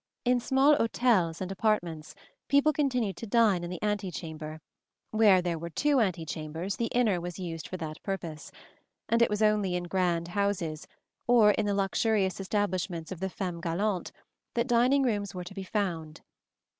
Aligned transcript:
In 0.25 0.39
small 0.39 0.75
hôtels 0.77 1.41
and 1.41 1.51
apartments, 1.51 2.15
people 2.47 2.73
continued 2.73 3.15
to 3.17 3.27
dine 3.27 3.63
in 3.63 3.69
the 3.69 3.83
antechamber; 3.83 4.59
where 5.11 5.43
there 5.43 5.59
were 5.59 5.69
two 5.69 5.99
antechambers, 5.99 6.75
the 6.77 6.87
inner 6.87 7.21
was 7.21 7.37
used 7.37 7.67
for 7.67 7.77
that 7.77 8.01
purpose; 8.01 8.51
and 9.09 9.21
it 9.21 9.29
was 9.29 9.43
only 9.43 9.75
in 9.75 9.83
grand 9.83 10.29
houses, 10.29 10.87
or 11.27 11.51
in 11.51 11.67
the 11.67 11.75
luxurious 11.75 12.39
establishments 12.39 13.11
of 13.11 13.19
the 13.19 13.29
femmes 13.29 13.61
galantes, 13.61 14.11
that 14.55 14.65
dining 14.65 15.03
rooms 15.03 15.35
were 15.35 15.43
to 15.43 15.53
be 15.53 15.61
found. 15.61 16.21